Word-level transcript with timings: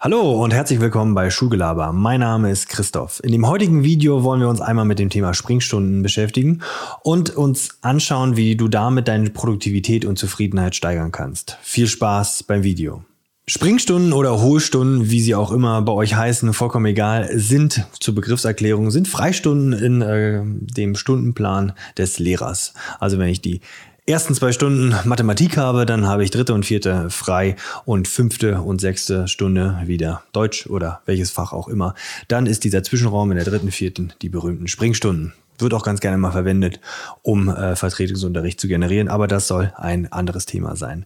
Hallo 0.00 0.44
und 0.44 0.54
herzlich 0.54 0.80
willkommen 0.80 1.16
bei 1.16 1.28
Schulgelaber. 1.28 1.92
Mein 1.92 2.20
Name 2.20 2.52
ist 2.52 2.68
Christoph. 2.68 3.20
In 3.24 3.32
dem 3.32 3.48
heutigen 3.48 3.82
Video 3.82 4.22
wollen 4.22 4.40
wir 4.40 4.48
uns 4.48 4.60
einmal 4.60 4.84
mit 4.84 5.00
dem 5.00 5.10
Thema 5.10 5.34
Springstunden 5.34 6.04
beschäftigen 6.04 6.62
und 7.02 7.30
uns 7.36 7.78
anschauen, 7.82 8.36
wie 8.36 8.54
du 8.54 8.68
damit 8.68 9.08
deine 9.08 9.30
Produktivität 9.30 10.04
und 10.04 10.16
Zufriedenheit 10.16 10.76
steigern 10.76 11.10
kannst. 11.10 11.58
Viel 11.62 11.88
Spaß 11.88 12.44
beim 12.44 12.62
Video. 12.62 13.02
Springstunden 13.48 14.12
oder 14.12 14.40
Hohlstunden, 14.40 15.10
wie 15.10 15.20
sie 15.20 15.34
auch 15.34 15.50
immer 15.50 15.82
bei 15.82 15.92
euch 15.92 16.14
heißen, 16.14 16.52
vollkommen 16.54 16.86
egal, 16.86 17.30
sind 17.36 17.84
zur 17.98 18.14
Begriffserklärung, 18.14 18.92
sind 18.92 19.08
Freistunden 19.08 19.72
in 19.72 20.00
äh, 20.00 20.42
dem 20.44 20.94
Stundenplan 20.94 21.72
des 21.96 22.20
Lehrers. 22.20 22.72
Also 23.00 23.18
wenn 23.18 23.30
ich 23.30 23.40
die 23.40 23.62
ersten 24.08 24.34
zwei 24.34 24.52
Stunden 24.52 24.94
Mathematik 25.04 25.58
habe, 25.58 25.84
dann 25.84 26.06
habe 26.06 26.24
ich 26.24 26.30
dritte 26.30 26.54
und 26.54 26.64
vierte 26.64 27.10
frei 27.10 27.56
und 27.84 28.08
fünfte 28.08 28.62
und 28.62 28.80
sechste 28.80 29.28
Stunde 29.28 29.82
wieder 29.84 30.22
Deutsch 30.32 30.66
oder 30.66 31.02
welches 31.04 31.30
Fach 31.30 31.52
auch 31.52 31.68
immer. 31.68 31.94
Dann 32.26 32.46
ist 32.46 32.64
dieser 32.64 32.82
Zwischenraum 32.82 33.30
in 33.30 33.36
der 33.36 33.44
dritten, 33.44 33.70
vierten 33.70 34.14
die 34.22 34.30
berühmten 34.30 34.66
Springstunden. 34.66 35.34
Wird 35.58 35.74
auch 35.74 35.84
ganz 35.84 36.00
gerne 36.00 36.16
mal 36.16 36.30
verwendet, 36.30 36.80
um 37.22 37.48
äh, 37.48 37.76
Vertretungsunterricht 37.76 38.58
zu 38.58 38.66
generieren, 38.68 39.08
aber 39.08 39.26
das 39.26 39.46
soll 39.46 39.72
ein 39.76 40.10
anderes 40.10 40.46
Thema 40.46 40.74
sein. 40.74 41.04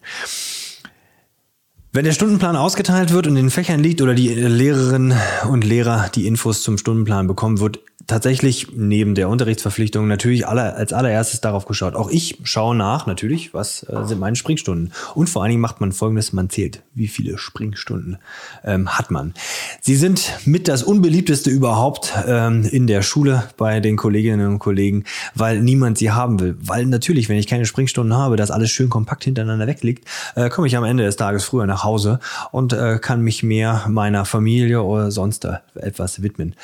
Wenn 1.95 2.05
der 2.05 2.12
Stundenplan 2.12 2.57
ausgeteilt 2.57 3.12
wird 3.12 3.27
und 3.27 3.37
in 3.37 3.45
den 3.45 3.51
Fächern 3.51 3.81
liegt 3.81 4.01
oder 4.01 4.15
die 4.15 4.29
Lehrerinnen 4.29 5.15
und 5.51 5.62
Lehrer 5.62 6.09
die 6.15 6.27
Infos 6.27 6.62
zum 6.62 6.79
Stundenplan 6.79 7.27
bekommen, 7.27 7.61
wird 7.61 7.81
tatsächlich 8.06 8.69
neben 8.74 9.15
der 9.15 9.29
Unterrichtsverpflichtung 9.29 10.06
natürlich 10.09 10.47
aller, 10.47 10.77
als 10.77 10.92
allererstes 10.92 11.41
darauf 11.41 11.66
geschaut. 11.66 11.95
Auch 11.95 12.11
ich 12.11 12.38
schaue 12.45 12.75
nach, 12.75 13.06
natürlich, 13.06 13.55
was 13.55 13.83
äh, 13.84 14.05
sind 14.05 14.19
meine 14.19 14.37
Springstunden. 14.37 14.92
Und 15.15 15.28
vor 15.28 15.42
allen 15.42 15.51
Dingen 15.51 15.61
macht 15.61 15.80
man 15.80 15.92
folgendes, 15.92 16.33
man 16.33 16.51
zählt, 16.51 16.83
wie 16.95 17.09
viele 17.09 17.38
Springstunden 17.38 18.19
ähm, 18.65 18.88
hat 18.91 19.11
man. 19.11 19.34
Sie 19.80 19.97
sind 19.97 20.33
mit 20.45 20.69
das 20.69 20.83
unbeliebteste 20.83 21.51
überhaupt 21.51 22.12
ähm, 22.27 22.65
in 22.65 22.86
der 22.86 23.03
Schule 23.03 23.44
bei 23.56 23.81
den 23.81 23.97
Kolleginnen 23.97 24.47
und 24.47 24.59
Kollegen, 24.59 25.05
weil 25.34 25.61
niemand 25.61 25.98
sie 25.98 26.11
haben 26.11 26.41
will. 26.41 26.56
Weil 26.61 26.87
natürlich, 26.87 27.28
wenn 27.28 27.37
ich 27.37 27.47
keine 27.47 27.66
Springstunden 27.66 28.16
habe, 28.16 28.37
das 28.37 28.50
alles 28.50 28.70
schön 28.70 28.89
kompakt 28.89 29.25
hintereinander 29.25 29.66
wegliegt, 29.66 30.06
äh, 30.34 30.48
komme 30.48 30.66
ich 30.66 30.77
am 30.77 30.84
Ende 30.84 31.05
des 31.05 31.16
Tages 31.16 31.44
früher 31.44 31.66
nach 31.66 31.84
Hause 31.84 32.20
und 32.50 32.72
äh, 32.72 32.98
kann 33.00 33.22
mich 33.22 33.42
mehr 33.42 33.84
meiner 33.89 34.25
Familie 34.25 34.83
oder 34.83 35.11
sonst 35.11 35.47
etwas 35.75 36.22
widmen. 36.22 36.55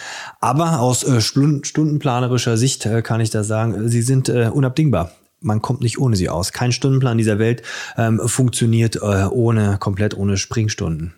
Aber 0.40 0.80
aus 0.80 1.04
äh, 1.04 1.20
stundenplanerischer 1.28 2.56
Sicht 2.56 2.86
äh, 2.86 3.02
kann 3.02 3.20
ich 3.20 3.30
da 3.30 3.44
sagen, 3.44 3.88
sie 3.88 4.02
sind 4.02 4.28
äh, 4.28 4.50
unabdingbar 4.52 5.12
man 5.40 5.62
kommt 5.62 5.80
nicht 5.80 5.98
ohne 5.98 6.16
sie 6.16 6.28
aus. 6.28 6.52
Kein 6.52 6.72
Stundenplan 6.72 7.18
dieser 7.18 7.38
Welt 7.38 7.62
ähm, 7.96 8.20
funktioniert 8.26 8.96
äh, 8.96 9.26
ohne 9.30 9.78
komplett 9.78 10.16
ohne 10.16 10.36
Springstunden. 10.36 11.14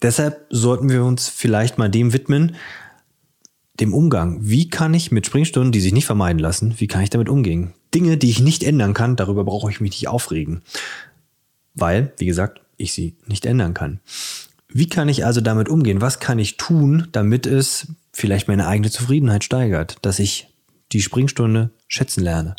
Deshalb 0.00 0.46
sollten 0.50 0.88
wir 0.88 1.04
uns 1.04 1.28
vielleicht 1.28 1.78
mal 1.78 1.88
dem 1.88 2.12
widmen, 2.12 2.56
dem 3.80 3.94
Umgang. 3.94 4.38
Wie 4.42 4.68
kann 4.68 4.94
ich 4.94 5.12
mit 5.12 5.26
Springstunden, 5.26 5.72
die 5.72 5.80
sich 5.80 5.92
nicht 5.92 6.06
vermeiden 6.06 6.38
lassen, 6.38 6.74
wie 6.78 6.88
kann 6.88 7.02
ich 7.02 7.10
damit 7.10 7.28
umgehen? 7.28 7.72
Dinge, 7.94 8.16
die 8.16 8.30
ich 8.30 8.40
nicht 8.40 8.64
ändern 8.64 8.94
kann, 8.94 9.16
darüber 9.16 9.44
brauche 9.44 9.70
ich 9.70 9.80
mich 9.80 9.92
nicht 9.92 10.08
aufregen. 10.08 10.62
Weil, 11.74 12.12
wie 12.18 12.26
gesagt, 12.26 12.60
ich 12.76 12.92
sie 12.92 13.16
nicht 13.26 13.46
ändern 13.46 13.74
kann. 13.74 14.00
Wie 14.68 14.88
kann 14.88 15.08
ich 15.08 15.24
also 15.24 15.40
damit 15.40 15.68
umgehen? 15.68 16.00
Was 16.00 16.18
kann 16.18 16.38
ich 16.38 16.56
tun, 16.56 17.08
damit 17.12 17.46
es 17.46 17.88
vielleicht 18.12 18.48
meine 18.48 18.66
eigene 18.66 18.90
Zufriedenheit 18.90 19.44
steigert, 19.44 19.96
dass 20.02 20.18
ich 20.18 20.48
die 20.92 21.02
Springstunde 21.02 21.70
schätzen 21.88 22.22
lerne? 22.22 22.56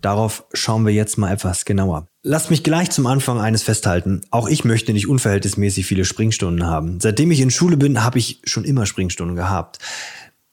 Darauf 0.00 0.44
schauen 0.52 0.84
wir 0.84 0.92
jetzt 0.92 1.16
mal 1.16 1.32
etwas 1.32 1.64
genauer. 1.64 2.06
Lasst 2.22 2.50
mich 2.50 2.62
gleich 2.62 2.90
zum 2.90 3.06
Anfang 3.06 3.40
eines 3.40 3.62
festhalten. 3.62 4.20
Auch 4.30 4.48
ich 4.48 4.64
möchte 4.64 4.92
nicht 4.92 5.08
unverhältnismäßig 5.08 5.86
viele 5.86 6.04
Springstunden 6.04 6.66
haben. 6.66 7.00
Seitdem 7.00 7.30
ich 7.30 7.40
in 7.40 7.50
Schule 7.50 7.78
bin, 7.78 8.04
habe 8.04 8.18
ich 8.18 8.40
schon 8.44 8.64
immer 8.64 8.84
Springstunden 8.84 9.34
gehabt. 9.34 9.78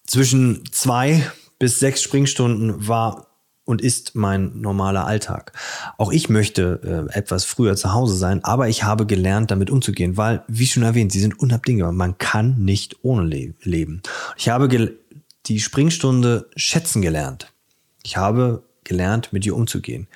Zwischen 0.05 0.63
zwei 0.71 1.29
bis 1.59 1.79
sechs 1.79 2.01
Springstunden 2.01 2.87
war 2.87 3.27
und 3.65 3.81
ist 3.81 4.15
mein 4.15 4.59
normaler 4.59 5.05
Alltag. 5.05 5.53
Auch 5.97 6.11
ich 6.11 6.29
möchte 6.29 7.07
äh, 7.13 7.17
etwas 7.17 7.45
früher 7.45 7.75
zu 7.75 7.93
Hause 7.93 8.15
sein, 8.15 8.43
aber 8.43 8.69
ich 8.69 8.83
habe 8.83 9.05
gelernt, 9.05 9.51
damit 9.51 9.69
umzugehen, 9.69 10.17
weil, 10.17 10.43
wie 10.47 10.65
schon 10.65 10.83
erwähnt, 10.83 11.11
sie 11.11 11.19
sind 11.19 11.39
unabdingbar. 11.39 11.91
Man 11.91 12.17
kann 12.17 12.63
nicht 12.63 12.97
ohne 13.03 13.23
le 13.23 13.53
leben. 13.61 14.01
Ich 14.37 14.49
habe 14.49 14.97
die 15.45 15.59
Springstunde 15.59 16.49
schätzen 16.55 17.01
gelernt. 17.01 17.51
Ich 18.03 18.17
habe 18.17 18.63
gelernt, 18.83 19.31
mit 19.31 19.45
ihr 19.45 19.55
umzugehen. 19.55 20.07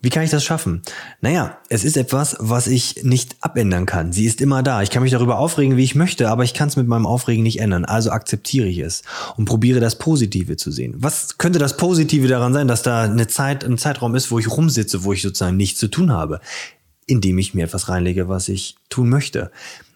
Wie 0.00 0.10
kann 0.10 0.22
ich 0.22 0.30
das 0.30 0.44
schaffen? 0.44 0.82
Naja, 1.20 1.58
es 1.70 1.82
ist 1.82 1.96
etwas, 1.96 2.36
was 2.38 2.68
ich 2.68 3.02
nicht 3.02 3.34
abändern 3.40 3.84
kann. 3.84 4.12
Sie 4.12 4.26
ist 4.26 4.40
immer 4.40 4.62
da. 4.62 4.80
Ich 4.80 4.90
kann 4.90 5.02
mich 5.02 5.10
darüber 5.10 5.40
aufregen, 5.40 5.76
wie 5.76 5.82
ich 5.82 5.96
möchte, 5.96 6.28
aber 6.28 6.44
ich 6.44 6.54
kann 6.54 6.68
es 6.68 6.76
mit 6.76 6.86
meinem 6.86 7.04
Aufregen 7.04 7.42
nicht 7.42 7.58
ändern. 7.58 7.84
Also 7.84 8.12
akzeptiere 8.12 8.68
ich 8.68 8.78
es 8.78 9.02
und 9.36 9.46
probiere 9.46 9.80
das 9.80 9.98
Positive 9.98 10.56
zu 10.56 10.70
sehen. 10.70 10.94
Was 10.98 11.36
könnte 11.38 11.58
das 11.58 11.76
Positive 11.76 12.28
daran 12.28 12.52
sein, 12.52 12.68
dass 12.68 12.82
da 12.82 13.02
eine 13.02 13.26
Zeit, 13.26 13.64
ein 13.64 13.76
Zeitraum 13.76 14.14
ist, 14.14 14.30
wo 14.30 14.38
ich 14.38 14.48
rumsitze, 14.48 15.02
wo 15.02 15.12
ich 15.12 15.20
sozusagen 15.20 15.56
nichts 15.56 15.80
zu 15.80 15.88
tun 15.88 16.12
habe, 16.12 16.40
indem 17.06 17.38
ich 17.38 17.54
mir 17.54 17.64
etwas 17.64 17.88
reinlege, 17.88 18.28
was 18.28 18.48
ich 18.48 18.76
tun 18.90 19.08
möchte? 19.08 19.50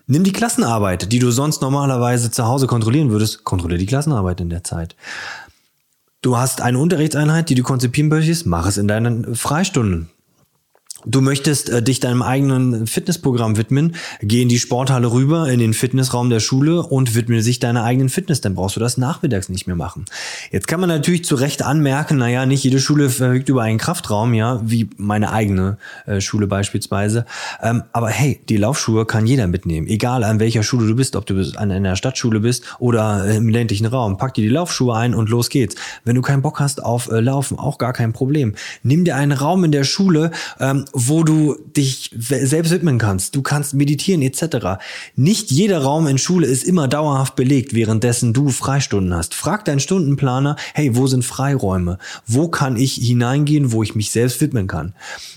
Nimm 0.09 0.25
die 0.25 0.33
Klassenarbeit, 0.33 1.13
die 1.13 1.21
du 1.21 1.31
sonst 1.31 1.63
normalerweise 1.63 2.33
zu 2.33 2.45
Hause 2.45 2.67
kontrollieren 2.67 3.11
würdest, 3.11 3.45
kontrolliere 3.45 3.79
die 3.79 3.87
Klassenarbeit 3.87 4.41
in 4.41 4.51
der 4.51 4.65
Zeit. 4.65 4.97
Du 6.23 6.37
hast 6.37 6.61
eine 6.61 6.79
Unterrichtseinheit, 6.79 7.49
die 7.49 7.57
du 7.57 7.65
konzipieren 7.65 8.09
möchtest, 8.09 8.47
mach 8.47 8.67
es 8.67 8.79
in 8.79 8.87
deinen 8.87 9.35
Freistunden. 9.35 10.09
Du 11.05 11.21
möchtest 11.21 11.69
äh, 11.69 11.83
dich 11.83 11.99
deinem 12.01 12.23
eigenen 12.23 12.87
Fitnessprogramm 12.87 13.57
widmen, 13.57 13.97
geh 14.21 14.43
in 14.43 14.49
die 14.49 14.59
Sporthalle 14.59 15.11
rüber, 15.11 15.49
in 15.49 15.59
den 15.59 15.75
Fitnessraum 15.75 16.31
der 16.31 16.39
Schule 16.39 16.83
und 16.83 17.15
widme 17.17 17.43
sich 17.43 17.59
deiner 17.59 17.83
eigenen 17.83 18.09
Fitness, 18.09 18.41
dann 18.41 18.55
brauchst 18.55 18.77
du 18.77 18.81
das 18.81 18.99
nachmittags 18.99 19.49
nicht 19.49 19.67
mehr 19.67 19.75
machen. 19.75 20.05
Jetzt 20.53 20.69
kann 20.69 20.79
man 20.79 20.89
natürlich 20.89 21.25
zu 21.25 21.35
Recht 21.35 21.63
anmerken, 21.63 22.19
naja, 22.19 22.47
nicht 22.47 22.63
jede 22.63 22.79
Schule 22.79 23.11
verfügt 23.11 23.49
über 23.49 23.63
einen 23.63 23.79
Kraftraum, 23.79 24.33
ja, 24.35 24.61
wie 24.65 24.91
meine 24.97 25.33
eigene 25.33 25.79
äh, 26.07 26.21
Schule 26.21 26.47
beispielsweise. 26.47 27.27
Ähm, 27.61 27.83
aber 27.93 28.09
hey, 28.09 28.41
die 28.49 28.57
Laufschuhe 28.57 29.05
kann 29.05 29.27
jeder 29.27 29.49
mitnehmen, 29.49 29.89
egal 29.89 30.23
an 30.23 30.39
welcher 30.39 30.63
Schule 30.63 30.87
du 30.87 30.95
bist, 30.95 31.17
ob 31.17 31.27
du 31.27 31.43
an 31.57 31.73
einer 31.73 31.97
Stadtschule 31.97 32.41
bist 32.41 32.65
oder 32.79 33.27
im 33.27 33.49
ländlichen 33.49 33.87
Raum. 33.87 34.19
Pack 34.19 34.35
dir 34.35 34.43
die 34.43 34.51
Laufschuhe 34.51 34.95
ein 34.95 35.15
und 35.15 35.29
los 35.29 35.49
geht's. 35.49 35.75
Wenn 36.05 36.15
du 36.15 36.23
keinen 36.23 36.43
Bock 36.43 36.61
hast 36.61 36.83
auf 36.85 37.11
äh, 37.11 37.19
Laufen, 37.21 37.59
auch 37.59 37.79
gar 37.79 37.93
kein 37.93 38.13
Problem. 38.13 38.55
Nimm 38.85 39.05
dir 39.05 39.17
einen 39.17 39.33
Raum 39.33 39.65
in 39.65 39.73
der 39.73 39.85
Schule, 39.85 40.31
ähm, 40.61 40.85
wo 40.93 41.23
du 41.25 41.57
dich 41.77 42.11
selbst 42.15 42.71
widmen 42.71 42.99
kannst. 42.99 43.35
Du 43.35 43.43
kannst 43.43 43.75
meditieren 43.75 44.23
etc. 44.23 44.79
Nicht 45.17 45.51
jeder 45.51 45.83
Raum 45.83 46.07
in 46.07 46.19
Schule 46.19 46.47
ist 46.47 46.65
immer 46.65 46.89
dauerhaft 46.89 47.37
belegt, 47.37 47.75
währenddessen 47.75 48.33
du 48.33 48.49
Freistunden 48.49 49.15
hast. 49.15 49.35
Frag 49.35 49.65
deinen 49.65 49.81
Stundenplaner, 49.81 50.57
hey, 50.75 50.95
wo 50.97 51.07
sind 51.07 51.25
Freiräume? 51.25 51.99
Wo 52.27 52.49
kann 52.49 52.77
ich 52.77 52.95
hineingehen, 52.95 53.73
wo 53.73 53.83
ich 53.83 53.95
mich 53.95 54.11
selbst 54.11 54.41
widmen 54.41 54.67
kann? 54.67 54.95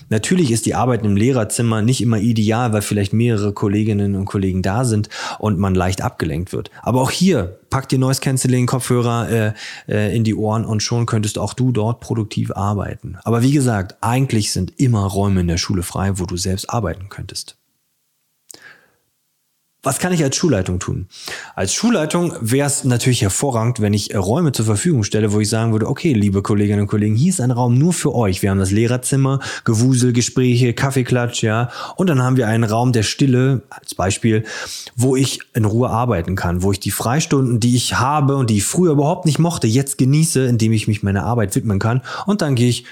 Natürlich 0.08 0.50
ist 0.50 0.66
die 0.66 0.74
Arbeit 0.74 1.04
im 1.04 1.16
Lehrerzimmer 1.16 1.82
nicht 1.82 2.00
immer 2.00 2.18
ideal, 2.18 2.72
weil 2.72 2.82
vielleicht 2.82 3.12
mehrere 3.12 3.52
Kolleginnen 3.52 4.14
und 4.14 4.26
Kollegen 4.26 4.62
da 4.62 4.84
sind 4.84 5.08
und 5.38 5.58
man 5.58 5.74
leicht 5.74 6.02
abgelenkt 6.02 6.52
wird. 6.52 6.70
Aber 6.82 7.00
auch 7.00 7.10
hier 7.10 7.58
pack 7.70 7.88
dir 7.88 7.98
Noise 7.98 8.20
Cancelling 8.20 8.66
Kopfhörer 8.66 9.30
äh, 9.30 9.52
äh, 9.88 10.16
in 10.16 10.24
die 10.24 10.34
Ohren 10.34 10.64
und 10.64 10.82
schon 10.82 11.06
könntest 11.06 11.38
auch 11.38 11.54
du 11.54 11.72
dort 11.72 12.00
produktiv 12.00 12.50
arbeiten. 12.52 13.18
Aber 13.24 13.42
wie 13.42 13.52
gesagt, 13.52 13.96
eigentlich 14.00 14.52
sind 14.52 14.72
immer 14.78 15.04
Räume 15.06 15.40
in 15.40 15.48
der 15.48 15.58
Schule 15.58 15.82
frei, 15.82 16.18
wo 16.18 16.26
du 16.26 16.36
selbst 16.36 16.70
arbeiten 16.70 17.08
könntest. 17.08 17.56
Was 19.86 20.00
kann 20.00 20.12
ich 20.12 20.24
als 20.24 20.34
Schulleitung 20.34 20.80
tun? 20.80 21.06
Als 21.54 21.72
Schulleitung 21.72 22.34
wäre 22.40 22.66
es 22.66 22.82
natürlich 22.82 23.22
hervorragend, 23.22 23.80
wenn 23.80 23.94
ich 23.94 24.16
Räume 24.16 24.50
zur 24.50 24.64
Verfügung 24.64 25.04
stelle, 25.04 25.32
wo 25.32 25.38
ich 25.38 25.48
sagen 25.48 25.70
würde, 25.70 25.86
okay, 25.86 26.12
liebe 26.12 26.42
Kolleginnen 26.42 26.80
und 26.80 26.86
Kollegen, 26.88 27.14
hier 27.14 27.28
ist 27.28 27.40
ein 27.40 27.52
Raum 27.52 27.78
nur 27.78 27.92
für 27.92 28.12
euch. 28.12 28.42
Wir 28.42 28.50
haben 28.50 28.58
das 28.58 28.72
Lehrerzimmer, 28.72 29.38
Gewusel, 29.62 30.12
Gespräche, 30.12 30.74
Kaffeeklatsch, 30.74 31.44
ja. 31.44 31.70
Und 31.94 32.08
dann 32.08 32.20
haben 32.20 32.36
wir 32.36 32.48
einen 32.48 32.64
Raum 32.64 32.90
der 32.90 33.04
Stille, 33.04 33.62
als 33.70 33.94
Beispiel, 33.94 34.42
wo 34.96 35.14
ich 35.14 35.38
in 35.54 35.64
Ruhe 35.64 35.88
arbeiten 35.88 36.34
kann, 36.34 36.64
wo 36.64 36.72
ich 36.72 36.80
die 36.80 36.90
Freistunden, 36.90 37.60
die 37.60 37.76
ich 37.76 37.94
habe 37.94 38.34
und 38.34 38.50
die 38.50 38.56
ich 38.56 38.64
früher 38.64 38.90
überhaupt 38.90 39.24
nicht 39.24 39.38
mochte, 39.38 39.68
jetzt 39.68 39.98
genieße, 39.98 40.46
indem 40.46 40.72
ich 40.72 40.88
mich 40.88 41.04
meiner 41.04 41.22
Arbeit 41.22 41.54
widmen 41.54 41.78
kann. 41.78 42.02
Und 42.26 42.42
dann 42.42 42.56
gehe 42.56 42.70
ich 42.70 42.86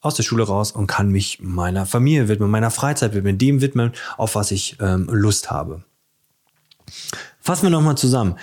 aus 0.00 0.14
der 0.14 0.22
Schule 0.22 0.44
raus 0.44 0.72
und 0.72 0.86
kann 0.86 1.10
mich 1.10 1.40
meiner 1.42 1.84
Familie 1.84 2.28
widmen, 2.28 2.50
meiner 2.50 2.70
Freizeit 2.70 3.12
widmen, 3.12 3.36
dem 3.36 3.60
widmen, 3.60 3.92
auf 4.16 4.34
was 4.34 4.50
ich 4.50 4.78
ähm, 4.80 5.10
Lust 5.12 5.50
habe. 5.50 5.82
Fassen 7.40 7.64
wir 7.64 7.70
nochmal 7.70 7.96
zusammen. 7.96 8.36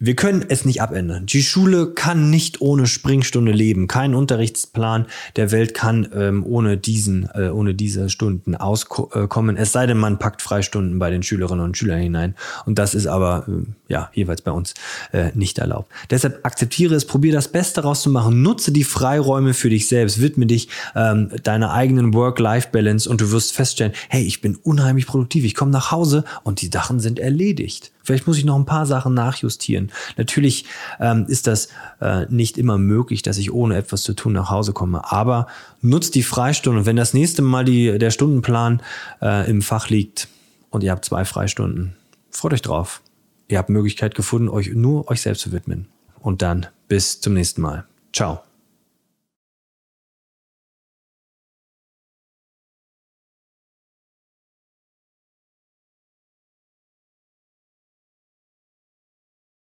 Wir 0.00 0.14
können 0.14 0.44
es 0.48 0.64
nicht 0.64 0.80
abändern. 0.80 1.26
Die 1.26 1.42
Schule 1.42 1.92
kann 1.92 2.30
nicht 2.30 2.60
ohne 2.60 2.86
Springstunde 2.86 3.50
leben. 3.50 3.88
Kein 3.88 4.14
Unterrichtsplan 4.14 5.06
der 5.34 5.50
Welt 5.50 5.74
kann 5.74 6.08
ähm, 6.14 6.46
ohne 6.46 6.76
diesen, 6.76 7.28
äh, 7.34 7.48
ohne 7.48 7.74
diese 7.74 8.08
Stunden 8.08 8.54
auskommen. 8.54 9.56
Es 9.56 9.72
sei 9.72 9.86
denn, 9.86 9.98
man 9.98 10.20
packt 10.20 10.40
Freistunden 10.40 11.00
bei 11.00 11.10
den 11.10 11.24
Schülerinnen 11.24 11.64
und 11.64 11.76
Schülern 11.76 11.98
hinein. 11.98 12.36
Und 12.64 12.78
das 12.78 12.94
ist 12.94 13.08
aber 13.08 13.46
äh, 13.48 13.92
ja 13.92 14.08
jeweils 14.14 14.42
bei 14.42 14.52
uns 14.52 14.74
äh, 15.12 15.32
nicht 15.34 15.58
erlaubt. 15.58 15.90
Deshalb 16.10 16.46
akzeptiere 16.46 16.94
es, 16.94 17.04
probiere 17.04 17.34
das 17.34 17.48
Beste 17.48 17.82
rauszumachen, 17.82 18.40
nutze 18.40 18.70
die 18.70 18.84
Freiräume 18.84 19.52
für 19.52 19.68
dich 19.68 19.88
selbst, 19.88 20.20
widme 20.20 20.46
dich 20.46 20.68
ähm, 20.94 21.30
deiner 21.42 21.72
eigenen 21.72 22.14
Work-Life-Balance 22.14 23.10
und 23.10 23.20
du 23.20 23.32
wirst 23.32 23.52
feststellen, 23.52 23.94
hey, 24.08 24.22
ich 24.22 24.40
bin 24.40 24.54
unheimlich 24.54 25.08
produktiv. 25.08 25.44
Ich 25.44 25.56
komme 25.56 25.72
nach 25.72 25.90
Hause 25.90 26.22
und 26.44 26.62
die 26.62 26.70
Sachen 26.72 27.00
sind 27.00 27.18
erledigt. 27.18 27.90
Vielleicht 28.08 28.26
muss 28.26 28.38
ich 28.38 28.46
noch 28.46 28.56
ein 28.56 28.64
paar 28.64 28.86
Sachen 28.86 29.12
nachjustieren. 29.12 29.92
Natürlich 30.16 30.64
ähm, 30.98 31.26
ist 31.28 31.46
das 31.46 31.68
äh, 32.00 32.24
nicht 32.30 32.56
immer 32.56 32.78
möglich, 32.78 33.20
dass 33.20 33.36
ich 33.36 33.52
ohne 33.52 33.76
etwas 33.76 34.00
zu 34.00 34.14
tun 34.14 34.32
nach 34.32 34.48
Hause 34.48 34.72
komme. 34.72 35.12
Aber 35.12 35.46
nutzt 35.82 36.14
die 36.14 36.22
Freistunde. 36.22 36.80
Und 36.80 36.86
wenn 36.86 36.96
das 36.96 37.12
nächste 37.12 37.42
Mal 37.42 37.66
die, 37.66 37.98
der 37.98 38.10
Stundenplan 38.10 38.80
äh, 39.20 39.50
im 39.50 39.60
Fach 39.60 39.90
liegt 39.90 40.28
und 40.70 40.82
ihr 40.82 40.90
habt 40.90 41.04
zwei 41.04 41.26
Freistunden, 41.26 41.96
freut 42.30 42.54
euch 42.54 42.62
drauf. 42.62 43.02
Ihr 43.46 43.58
habt 43.58 43.68
Möglichkeit 43.68 44.14
gefunden, 44.14 44.48
euch 44.48 44.70
nur 44.72 45.10
euch 45.10 45.20
selbst 45.20 45.42
zu 45.42 45.52
widmen. 45.52 45.86
Und 46.18 46.40
dann 46.40 46.66
bis 46.88 47.20
zum 47.20 47.34
nächsten 47.34 47.60
Mal. 47.60 47.84
Ciao. 48.14 48.47